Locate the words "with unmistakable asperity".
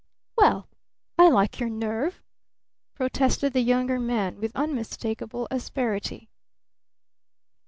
4.39-6.31